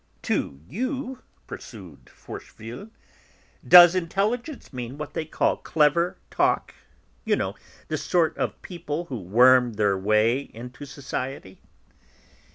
"To 0.23 0.59
you," 0.67 1.19
pursued 1.45 2.09
Forcheville, 2.09 2.89
"does 3.67 3.93
intelligence 3.93 4.73
mean 4.73 4.97
what 4.97 5.13
they 5.13 5.25
call 5.25 5.57
clever 5.57 6.17
talk; 6.31 6.73
you 7.23 7.35
know, 7.35 7.53
the 7.87 7.99
sort 7.99 8.35
of 8.35 8.59
people 8.63 9.05
who 9.05 9.19
worm 9.21 9.73
their 9.73 9.95
way 9.95 10.39
into 10.39 10.87
society?" 10.87 11.61